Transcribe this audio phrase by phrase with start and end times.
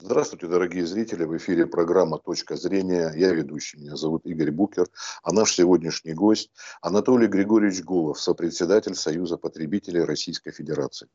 [0.00, 1.24] Здравствуйте, дорогие зрители.
[1.24, 3.12] В эфире программа «Точка зрения».
[3.16, 3.78] Я ведущий.
[3.78, 4.86] Меня зовут Игорь Букер.
[5.24, 11.08] А наш сегодняшний гость Анатолий Григорьевич Гулов, сопредседатель Союза потребителей Российской Федерации.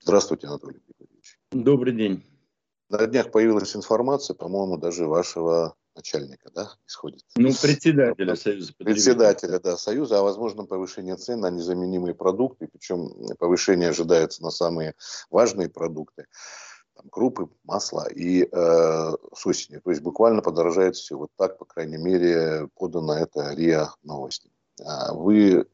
[0.00, 1.38] Здравствуйте, Анатолий Григорьевич.
[1.50, 2.24] Добрый день.
[2.90, 7.22] На днях появилась информация, по-моему, даже вашего начальника, да, исходит?
[7.36, 8.74] Ну, председателя Союза.
[8.76, 13.08] Председателя, да, Союза, а возможно повышение цен на незаменимые продукты, причем
[13.38, 14.94] повышение ожидается на самые
[15.30, 16.26] важные продукты
[16.96, 19.78] там, крупы, масло и э, с осени.
[19.78, 21.16] То есть буквально подорожает все.
[21.16, 24.50] Вот так, по крайней мере, подано это РИА новости.
[24.84, 25.66] А вы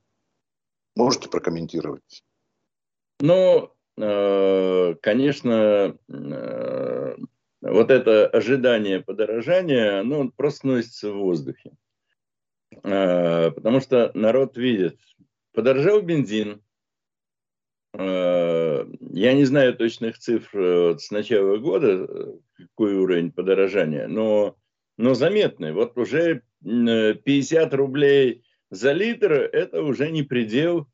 [0.97, 2.25] можете прокомментировать?
[3.21, 7.17] Ну, э, конечно, э,
[7.61, 11.73] вот это ожидание подорожания, оно просто носится в воздухе.
[12.83, 14.99] Э, потому что народ видит,
[15.53, 16.63] подорожал бензин,
[17.95, 24.57] я не знаю точных цифр э, с начала года, э, какой уровень подорожания, но,
[24.97, 25.73] но заметный.
[25.73, 30.87] Вот уже 50 рублей за литр– это уже не предел.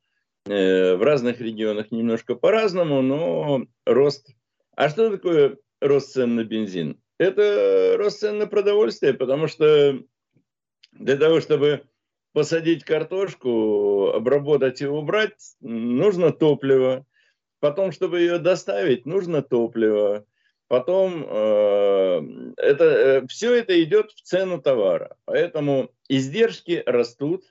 [0.46, 4.30] В разных регионах немножко по-разному, но рост.
[4.74, 7.02] А что такое рост цен на бензин?
[7.18, 10.00] Это рост цен на продовольствие, потому что
[10.92, 11.82] для того, чтобы
[12.32, 17.04] посадить картошку, обработать и убрать, нужно топливо.
[17.60, 20.24] Потом, чтобы ее доставить, нужно топливо.
[20.68, 25.16] Потом э, это, э, все это идет в цену товара.
[25.24, 27.44] Поэтому издержки растут.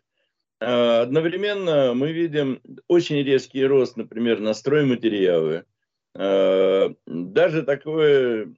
[0.62, 5.66] Э, одновременно мы видим очень резкий рост, например, на стройматериалы.
[6.14, 8.54] Э, даже такое,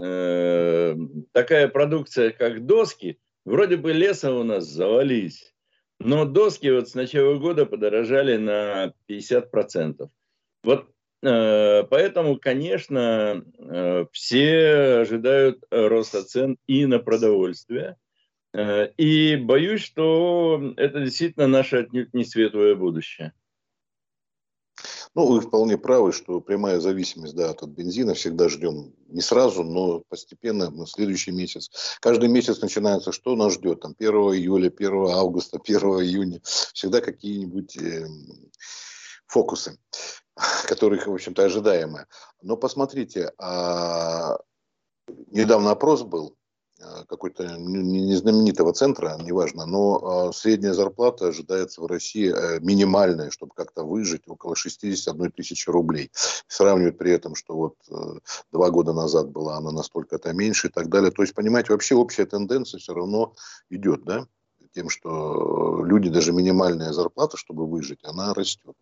[0.00, 0.96] э,
[1.32, 5.51] такая продукция, как доски, вроде бы леса у нас завались.
[6.04, 10.08] Но доски вот с начала года подорожали на 50%.
[10.64, 10.88] Вот
[11.22, 17.96] э, поэтому, конечно, э, все ожидают роста цен и на продовольствие.
[18.54, 23.32] Э, и боюсь, что это действительно наше отнюдь не светлое будущее.
[25.14, 30.00] Ну, вы вполне правы, что прямая зависимость да, от бензина всегда ждем не сразу, но
[30.08, 31.70] постепенно, на следующий месяц.
[32.00, 36.40] Каждый месяц начинается, что нас ждет, там 1 июля, 1 августа, 1 июня.
[36.42, 38.06] Всегда какие-нибудь э,
[39.26, 39.78] фокусы,
[40.66, 42.06] которые, в общем-то, ожидаемые.
[42.40, 44.38] Но посмотрите, а,
[45.30, 46.36] недавно опрос был,
[47.08, 53.84] какой-то незнаменитого центра, неважно, но э, средняя зарплата ожидается в России э, минимальная, чтобы как-то
[53.84, 56.10] выжить, около 61 тысячи рублей.
[56.46, 57.76] Сравнивают при этом, что вот
[58.52, 61.10] два года назад была она настолько-то меньше и так далее.
[61.10, 63.34] То есть, понимаете, вообще общая тенденция все равно
[63.70, 64.26] идет, да?
[64.72, 68.74] тем, что люди, даже минимальная зарплата, чтобы выжить, она растет.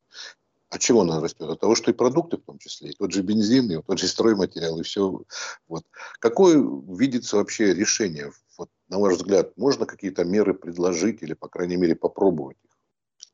[0.70, 1.48] От чего она растет?
[1.48, 4.06] От того, что и продукты в том числе, и тот же бензин, и тот же
[4.06, 5.22] стройматериал, и все.
[5.66, 5.82] Вот.
[6.20, 8.30] Какое видится вообще решение?
[8.56, 12.70] Вот, на ваш взгляд, можно какие-то меры предложить или, по крайней мере, попробовать их?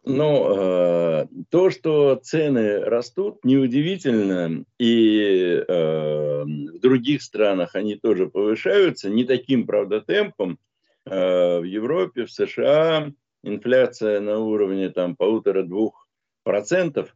[0.04, 9.10] Ну, э, то, что цены растут, неудивительно, и э, в других странах они тоже повышаются,
[9.10, 10.58] не таким, правда, темпом.
[11.04, 16.08] Э, в Европе, в США инфляция на уровне там полутора-двух
[16.44, 17.14] процентов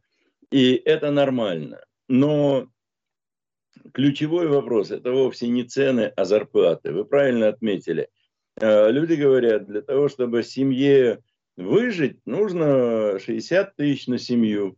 [0.51, 1.79] и это нормально.
[2.07, 2.67] Но
[3.93, 6.91] ключевой вопрос– это вовсе не цены, а зарплаты.
[6.91, 8.09] Вы правильно отметили.
[8.59, 11.23] Э, люди говорят, для того, чтобы семье
[11.55, 14.77] выжить, нужно 60 тысяч на семью.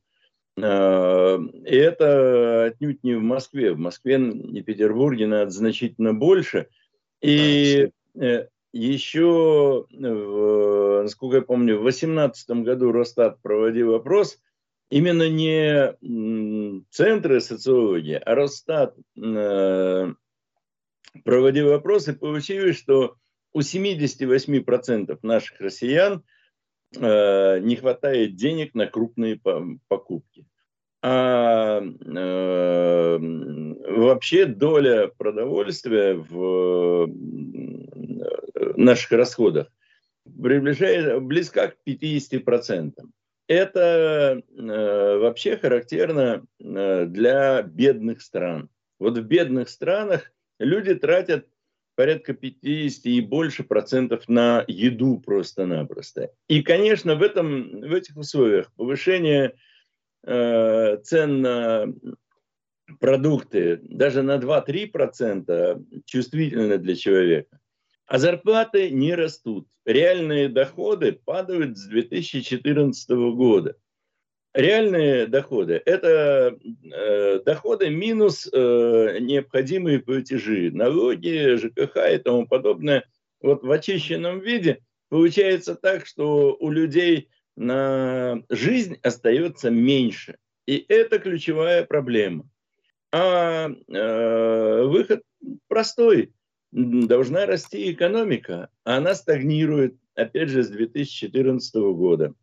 [0.62, 3.74] Э, и это отнюдь не в Москве.
[3.74, 6.68] В Москве и Петербурге надо значительно больше.
[7.22, 14.38] И э, еще, насколько я помню, в 2018 году Росстат проводил опрос–
[14.94, 20.14] именно не центры социологии, а Росстат э,
[21.24, 23.16] проводил опросы, получилось, что
[23.54, 26.24] у 78% наших россиян
[26.96, 29.40] э, не хватает денег на крупные
[29.88, 30.46] покупки.
[31.02, 37.08] А э, вообще доля продовольствия в
[38.78, 39.70] наших расходах
[40.24, 42.92] приближается близка к 50%
[43.48, 48.70] это э, вообще характерно э, для бедных стран.
[49.00, 51.48] Вот в бедных странах люди тратят
[51.96, 56.32] порядка 50 и больше процентов на еду просто-напросто.
[56.48, 59.56] И, конечно, в, этом, в этих условиях повышение
[60.26, 61.94] э, цен на
[63.00, 67.60] продукты даже на 2-3 процента чувствительно для человека.
[68.06, 69.68] А зарплаты не растут.
[69.86, 73.76] Реальные доходы падают с 2014 года.
[74.54, 76.58] реальные доходы– это
[76.92, 83.06] э, доходы минус э, необходимые платежи, налоги, ЖКХ и тому подобное.
[83.42, 90.38] Вот в очищенном виде получается так, что у людей на жизнь остается меньше.
[90.66, 92.50] И это ключевая проблема.
[93.12, 95.22] А э, выход
[95.68, 96.34] простой.
[96.74, 98.70] Должна расти экономика.
[98.84, 102.34] Она стагнирует, опять же, с 2014 года.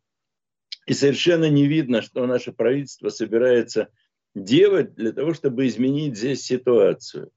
[0.85, 3.89] И совершенно не видно, что наше правительство собирается
[4.33, 7.31] делать для того, чтобы изменить здесь ситуацию.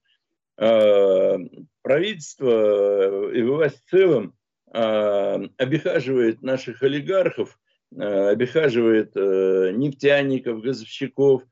[0.57, 1.37] А,
[1.83, 4.37] правительство и власть в целом
[4.71, 7.59] а, обихаживает наших олигархов,
[7.97, 11.43] а, обихаживает э, нефтяников, газовщиков,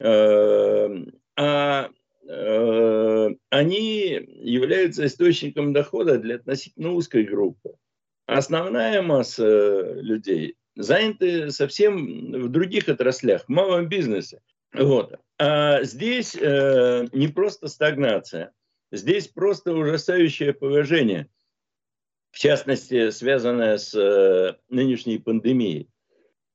[0.00, 1.90] а
[2.28, 4.10] они
[4.42, 7.74] являются источником дохода для относительно узкой группы.
[8.26, 14.40] Основная масса людей заняты совсем в других отраслях, в малом бизнесе.
[14.72, 15.14] Вот.
[15.38, 18.52] А здесь э, не просто стагнация,
[18.92, 21.28] здесь просто ужасающее положение,
[22.30, 25.88] в частности, связанное с э, нынешней пандемией.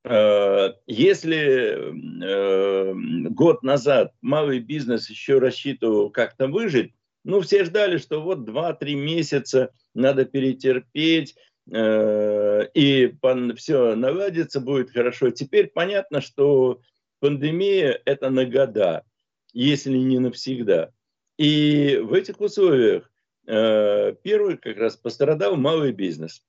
[0.03, 1.77] Э, если
[2.23, 2.93] э,
[3.29, 9.71] год назад малый бизнес еще рассчитывал как-то выжить, ну, все ждали, что вот 2-3 месяца
[9.93, 11.35] надо перетерпеть,
[11.71, 13.15] Э, и
[13.55, 15.29] все наладится, будет хорошо.
[15.29, 16.81] Теперь понятно, что
[17.19, 19.05] пандемия– это на года,
[19.53, 20.91] если не навсегда.
[21.37, 23.09] И в этих условиях
[23.45, 26.45] первый как раз пострадал малый бизнес.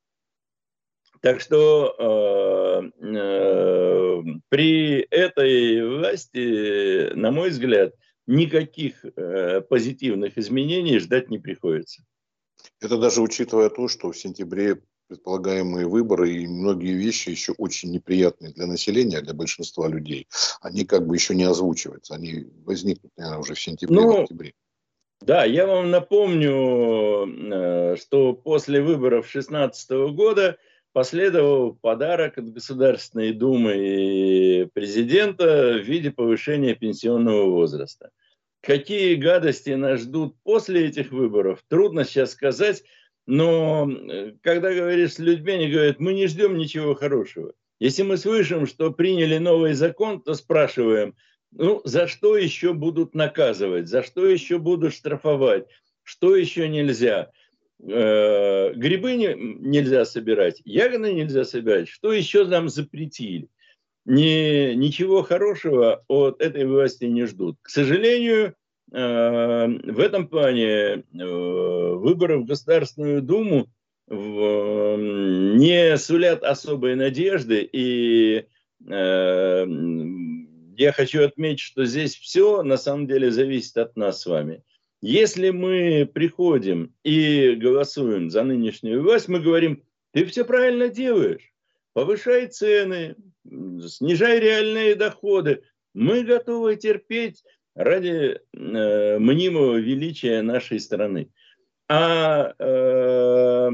[1.25, 7.95] Так что э, при этой власти, на мой взгляд,
[8.27, 9.03] никаких
[9.71, 12.05] позитивных изменений ждать не приходится.
[12.83, 18.53] Это даже учитывая то, что в сентябре предполагаемые выборы и многие вещи еще очень неприятные
[18.53, 20.29] для населения, для большинства людей,
[20.61, 22.17] они как бы еще не озвучиваются.
[22.17, 24.53] Они возникнут, наверное, уже в сентябре, ну, в октябре.
[25.23, 30.59] Да, я вам напомню, э, что после выборов 2016 года
[30.95, 38.11] последовал подарок от Государственной Думы и президента в виде повышения пенсионного возраста.
[38.63, 42.85] Какие гадости нас ждут после этих выборов, трудно сейчас сказать.
[43.27, 47.55] Но э, когда говоришь с людьми, они говорят, мы не ждем ничего хорошего.
[47.81, 51.17] Если мы слышим, что приняли новый закон, то спрашиваем,
[51.51, 55.67] ну, за что еще будут наказывать, за что еще будут штрафовать,
[56.05, 57.33] что еще нельзя.
[57.83, 63.49] Э, грибы не, нельзя собирать, ягоды нельзя собирать, что еще нам запретили.
[64.07, 67.57] Ни, ничего хорошего от этой власти не ждут.
[67.63, 68.55] К сожалению,
[68.93, 73.69] Э, в этом плане э, выборы в Государственную Думу
[74.07, 77.69] не сулят особой надежды.
[77.73, 78.47] И
[78.87, 79.67] э,
[80.77, 84.63] я хочу отметить, что здесь все на самом деле зависит от нас с вами.
[85.07, 91.53] Если мы приходим и голосуем за нынешнюю власть, мы говорим, ты все правильно делаешь,
[91.93, 93.15] повышай цены,
[93.87, 95.63] снижай реальные доходы,
[95.93, 101.29] мы готовы терпеть ради э, мнимого величия нашей страны.
[101.87, 103.71] А э,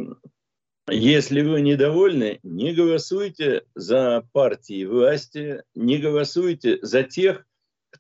[0.90, 7.46] если вы недовольны, не голосуйте за партии власти, не голосуйте за тех,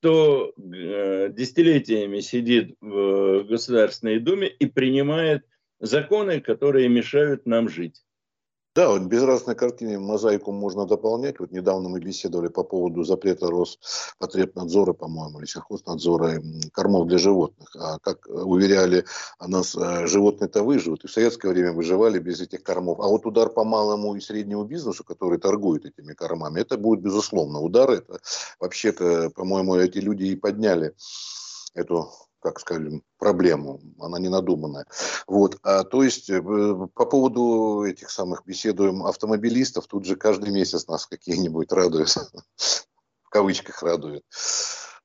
[0.00, 5.44] кто э, десятилетиями сидит в Государственной Думе и принимает
[5.78, 8.02] законы, которые мешают нам жить.
[8.76, 11.40] Да, вот без разной картины мозаику можно дополнять.
[11.40, 16.40] Вот недавно мы беседовали по поводу запрета Роспотребнадзора, по-моему, или сельхознадзора
[16.72, 17.74] кормов для животных.
[17.74, 19.04] А как уверяли
[19.40, 21.02] нас, э, животные-то выживут.
[21.02, 23.00] И в советское время выживали без этих кормов.
[23.00, 27.60] А вот удар по малому и среднему бизнесу, который торгует этими кормами, это будет безусловно
[27.60, 27.90] удар.
[27.90, 28.20] Это
[28.60, 30.94] вообще-то, по-моему, эти люди и подняли
[31.74, 32.08] эту
[32.40, 34.86] как скажем, проблему, она не надуманная.
[35.26, 35.58] Вот.
[35.62, 41.06] А, то есть э, по поводу этих самых беседуем автомобилистов, тут же каждый месяц нас
[41.06, 42.08] какие-нибудь радуют,
[43.22, 44.24] в кавычках радуют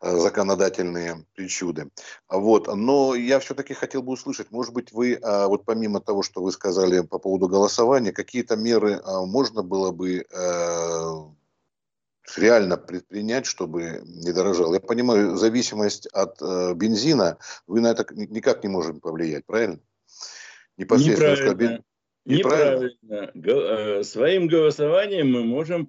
[0.02, 1.90] э, законодательные причуды.
[2.30, 2.74] Вот.
[2.74, 6.52] Но я все-таки хотел бы услышать, может быть, вы, а, вот помимо того, что вы
[6.52, 11.35] сказали по поводу голосования, какие-то меры а, можно было бы э,
[12.38, 14.74] реально предпринять, чтобы не дорожал?
[14.74, 19.80] Я понимаю, зависимость от э, бензина, вы на это никак не можете повлиять, правильно?
[20.78, 21.32] Непосредственно.
[21.32, 21.84] Неправильно.
[22.26, 22.92] Неправильно.
[23.34, 24.00] Неправильно.
[24.00, 25.88] Э, своим голосованием мы можем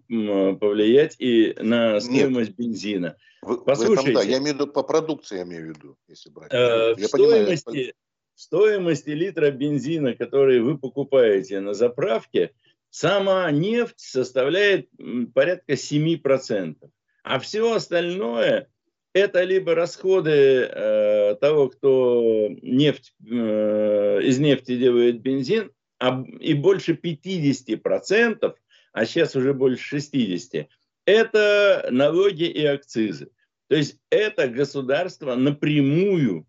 [0.59, 2.59] повлиять и на стоимость Нет.
[2.59, 3.17] бензина.
[3.43, 4.01] В, Послушайте.
[4.01, 6.53] В этом, да, я имею в виду по продукции, я имею в виду, если брать.
[6.53, 7.95] Э, я в, понимаю, стоимости,
[8.35, 12.53] в стоимости литра бензина, который вы покупаете на заправке,
[12.91, 14.89] Сама нефть составляет
[15.35, 16.77] порядка 7%.
[17.23, 18.69] А все остальное
[19.17, 26.93] это либо расходы э, того, кто нефть, э, из нефти делает бензин, а, и больше
[26.93, 28.55] 50%,
[28.93, 30.67] а сейчас уже больше 60%,
[31.07, 33.31] это налоги и акцизы.
[33.69, 36.47] То есть это государство напрямую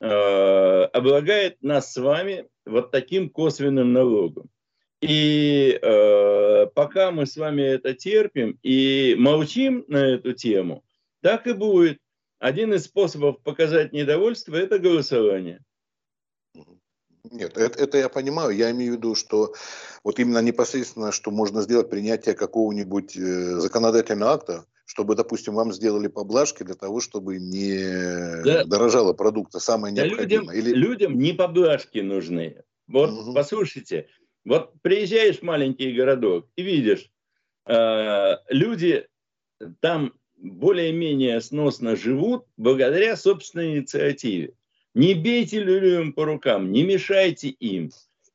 [0.00, 4.50] э, облагает нас с вами вот таким косвенным налогом.
[5.00, 10.84] И э, пока мы с вами это терпим и молчим на эту тему,
[11.22, 11.98] так и будет.
[12.38, 15.62] Один из способов показать недовольство– это голосование.
[17.30, 18.50] Нет, это, это я понимаю.
[18.50, 19.54] Я имею в виду, что
[20.04, 23.20] вот именно непосредственно, что можно сделать принятие какого-нибудь э,
[23.60, 28.64] законодательного акта, чтобы, допустим, вам сделали поблажки для того, чтобы не да.
[28.64, 30.56] дорожало продукта, самое необходимое.
[30.56, 30.74] Людям, Или...
[30.74, 32.64] людям не поблажки нужны.
[32.88, 33.34] Вот угу.
[33.34, 34.08] послушайте,
[34.44, 37.10] вот приезжаешь в маленький городок и видишь,
[37.66, 39.06] э, люди
[39.80, 44.54] там более-менее сносно живут благодаря собственной инициативе.
[44.94, 47.90] Не бейте людям по рукам, не мешайте им.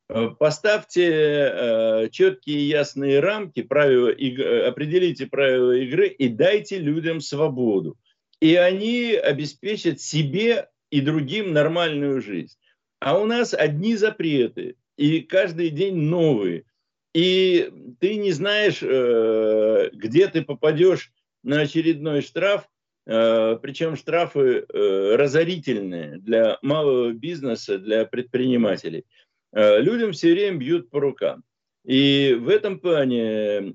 [0.08, 7.98] Э, поставьте э, четкие ясные рамки, правила, иг- определите правила игры и дайте людям свободу.
[8.40, 12.56] И они обеспечат себе и другим нормальную жизнь.
[13.00, 16.66] А у нас одни запреты, и каждый день новые.
[17.14, 17.72] И
[18.02, 22.68] ты не знаешь, э, где ты попадешь на очередной штраф,
[23.06, 29.06] э, причем штрафы э, разорительные для малого бизнеса, для предпринимателей.
[29.54, 31.46] Людям все время бьют по рукам.
[31.86, 33.72] И в этом плане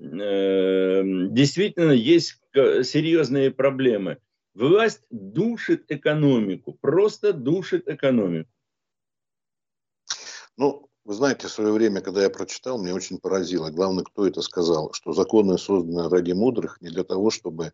[1.31, 4.19] действительно есть серьезные проблемы.
[4.53, 8.51] Власть душит экономику, просто душит экономику.
[10.55, 13.71] Ну, вы знаете, в свое время, когда я прочитал, мне очень поразило.
[13.71, 17.73] Главное, кто это сказал, что законы созданы ради мудрых не для того, чтобы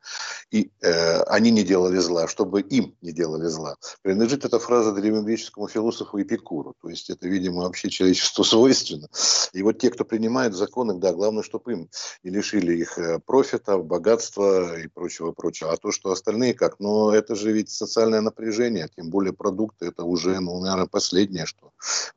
[0.50, 3.76] и, э, они не делали зла, а чтобы им не делали зла.
[4.02, 6.74] Принадлежит эта фраза древнегреческому философу Эпикуру.
[6.82, 9.10] То есть это, видимо, вообще человечеству свойственно.
[9.52, 11.90] И вот те, кто принимает законы, да, главное, чтобы им
[12.24, 15.74] не лишили их э, профита, богатства и прочего-прочего.
[15.74, 20.04] А то, что остальные как, но это же ведь социальное напряжение, тем более продукты, это
[20.04, 21.72] уже, ну, наверное, последнее, что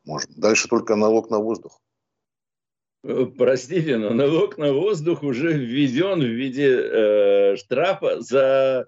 [0.05, 0.33] можно.
[0.37, 1.81] Дальше только налог на воздух?
[3.03, 8.87] Э, простите, но налог на воздух уже введен в виде э, штрафа за,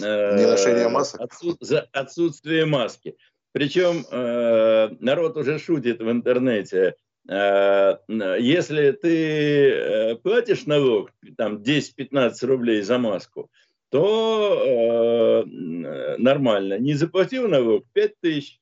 [0.00, 1.20] э, масок.
[1.20, 3.16] Отсут, за отсутствие маски.
[3.52, 6.96] Причем э, народ уже шутит в интернете.
[7.28, 13.50] Э, если ты э, платишь налог, там 10-15 рублей за маску,
[13.90, 16.78] то э, нормально.
[16.78, 18.60] Не заплатил налог 5 тысяч.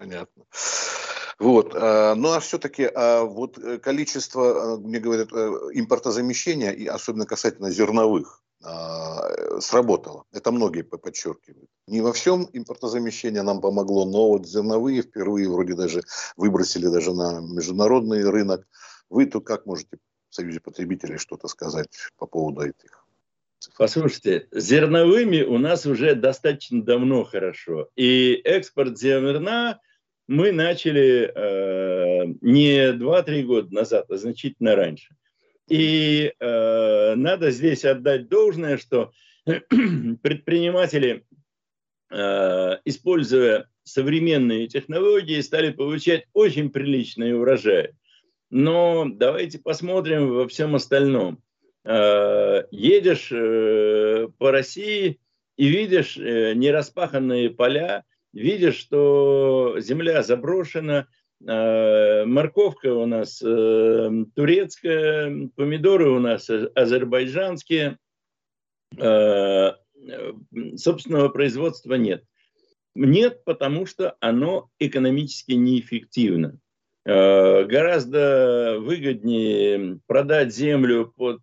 [0.00, 0.44] Понятно.
[1.38, 1.74] Вот.
[1.74, 7.26] А, ну а все-таки а вот э, количество, а, мне говорят, э, импортозамещения, и особенно
[7.26, 8.42] касательно зерновых,
[9.60, 10.24] сработало.
[10.32, 11.70] Это многие подчеркивают.
[11.86, 16.02] Не во всем импортозамещение нам помогло, но вот зерновые впервые вроде даже
[16.36, 18.68] выбросили даже на международный рынок.
[19.08, 19.96] Вы тут как можете
[20.28, 21.88] в Союзе потребителей что-то сказать
[22.18, 23.06] по поводу этих?
[23.76, 27.88] Послушайте, зерновыми у нас уже достаточно давно хорошо.
[27.96, 29.80] И экспорт зерна
[30.30, 35.16] мы начали э, не 2-3 года назад, а значительно раньше.
[35.68, 39.10] И э, надо здесь отдать должное, что
[39.44, 41.24] предприниматели,
[42.12, 47.96] э, используя современные технологии, стали получать очень приличные урожаи.
[48.50, 51.42] Но давайте посмотрим во всем остальном.
[51.84, 55.18] Э, едешь э, по России
[55.56, 61.06] и видишь э, нераспаханные поля, видишь, что земля заброшена,
[61.46, 67.98] э, морковка у нас э, турецкая, помидоры у нас азербайджанские,
[68.98, 69.72] э,
[70.76, 72.24] собственного производства нет.
[72.94, 76.58] Нет, потому что оно экономически неэффективно.
[77.04, 81.40] Гораздо выгоднее продать землю под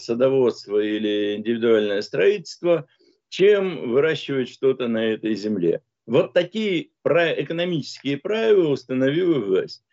[0.00, 2.86] садоводство или индивидуальное строительство,
[3.28, 5.82] чем выращивать что-то на этой земле.
[6.08, 9.84] Вот такие экономические правила установила власть.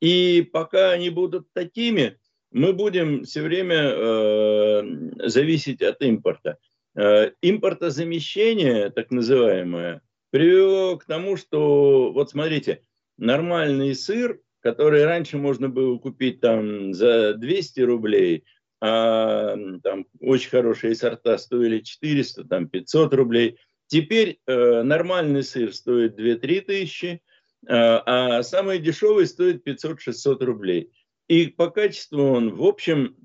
[0.00, 2.18] И пока они будут такими,
[2.50, 4.82] мы будем все время э,
[5.28, 6.58] зависеть от импорта.
[6.96, 12.82] Э, импортозамещение, так называемое, привело к тому, что, вот смотрите,
[13.16, 18.44] нормальный сыр, который раньше можно было купить там за 200 рублей,
[18.80, 23.56] а там очень хорошие сорта стоили 400, там 500 рублей–
[23.90, 27.18] Теперь э, нормальный сыр стоит 2-3 тысячи, э,
[27.66, 30.92] а самый дешевый стоит 500-600 рублей.
[31.26, 33.16] И по качеству он, в общем,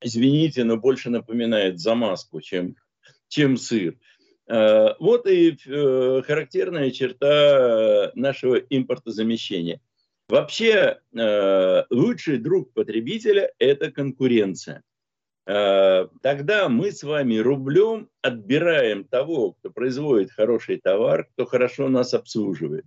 [0.00, 2.76] извините, но больше напоминает замазку, чем,
[3.28, 3.98] чем сыр.
[4.48, 9.82] Э, вот и э, характерная черта нашего импортозамещения.
[10.30, 14.82] Вообще, э, лучший друг потребителя– это конкуренция.
[15.46, 22.86] Тогда мы с вами рублем отбираем того, кто производит хороший товар, кто хорошо нас обслуживает.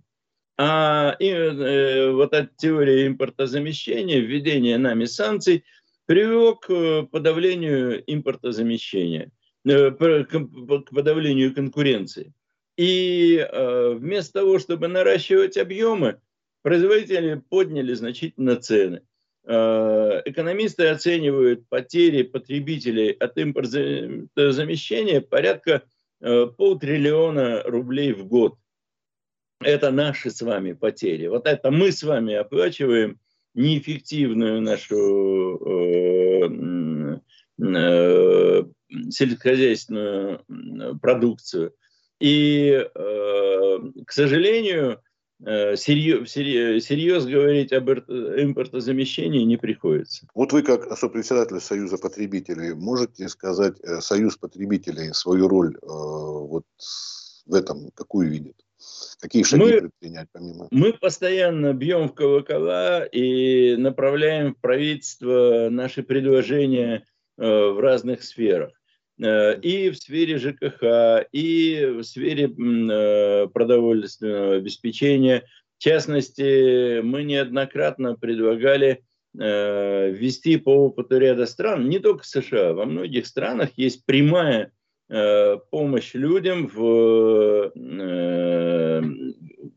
[0.56, 5.64] А и, вот эта теория импортозамещения, введение нами санкций
[6.06, 9.30] привело к подавлению импортозамещения.
[9.68, 12.32] Э, к подавлению конкуренции.
[12.76, 16.20] И э, вместо того, чтобы наращивать объемы,
[16.62, 19.02] производители подняли значительно цены.
[19.50, 25.82] Э, экономисты оценивают потери потребителей от импортозамещения порядка
[26.20, 28.56] полтриллиона рублей в год.
[29.60, 31.28] Это наши с вами потери.
[31.28, 33.20] Вот это мы с вами оплачиваем
[33.54, 35.60] неэффективную нашу
[39.10, 40.44] сельскохозяйственную
[41.00, 41.72] продукцию.
[42.20, 44.96] И, э, к сожалению, э,
[45.40, 50.26] серьез, серьез говорить об импортозамещении не приходится.
[50.34, 56.64] Вот вы, как сопредседатель Союза потребителей, можете сказать, э, Союз потребителей свою роль вот
[57.46, 58.56] в этом какую видит?
[59.20, 60.68] Какие шаги мы, предпринять помимо?
[60.70, 67.04] Мы постоянно бьем в колокола и направляем в правительство наши предложения
[67.36, 68.77] в разных сферах.
[69.20, 75.44] Э, и в сфере ЖКХ, и в сфере э, продовольственного обеспечения.
[75.78, 79.04] В частности, мы неоднократно предлагали
[79.38, 84.72] э, ввести по опыту ряда стран, не только США, во многих странах есть прямая
[85.70, 87.72] помощь людям в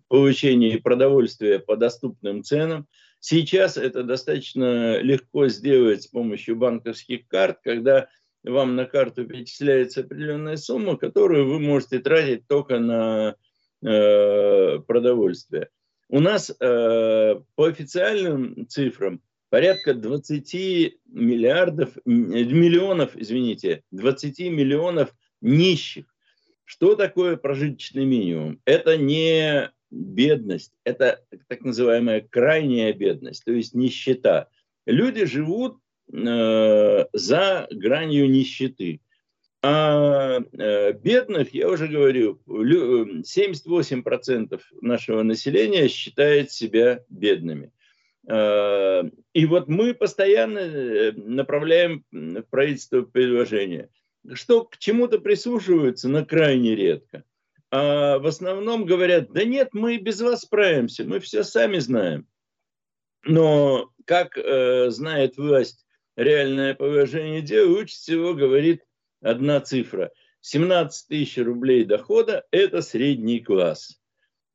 [0.10, 2.86] получении продовольствия по доступным ценам.
[3.22, 8.10] Сейчас это достаточно легко сделать с помощью банковских карт, когда
[8.44, 13.36] вам на карту перечисляется определенная сумма, которую вы можете тратить только на
[13.84, 15.70] э, продовольствие.
[16.10, 16.56] У нас э,
[17.56, 20.54] по официальным цифрам порядка 20
[21.08, 26.06] миллиардов, миллионов, извините, 20 миллионов нищих.
[26.64, 28.62] Что такое прожиточный минимум?
[28.66, 34.48] Это не бедность, это так называемая крайняя бедность, то есть нищета.
[34.86, 35.78] Люди живут
[36.14, 39.00] Э, за гранью нищеты.
[39.64, 47.72] А э, бедных, я уже говорю, 78% нашего населения считает себя бедными.
[48.28, 53.90] Э, и вот мы постоянно направляем в правительство предложения,
[54.34, 57.24] что к чему-то прислушиваются, но крайне редко.
[57.70, 62.28] А в основном говорят, да нет, мы без вас справимся, мы все сами знаем.
[63.24, 68.84] Но как э, знает власть реальное положение дел, лучше всего говорит
[69.22, 70.12] одна цифра.
[70.42, 74.00] 17 тысяч рублей дохода– это средний класс.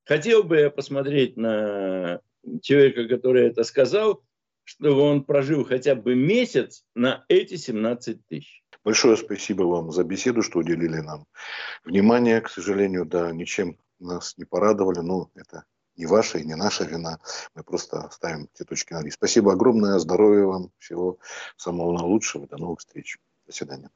[0.05, 2.21] Хотел бы я посмотреть на
[2.63, 4.23] человека, который это сказал,
[4.65, 8.65] чтобы он прожил хотя бы месяц на эти 17 тысяч.
[8.85, 11.27] Большое спасибо вам за беседу, что уделили нам
[11.85, 12.41] внимание.
[12.41, 15.65] К сожалению, да, ничем нас не порадовали, но это
[15.97, 17.19] не ваша и не наша вина.
[17.55, 19.11] Мы просто ставим все точки над «и».
[19.11, 21.19] Спасибо огромное, здоровья вам, всего
[21.57, 23.19] самого наилучшего, до новых встреч.
[23.47, 23.91] До свидания.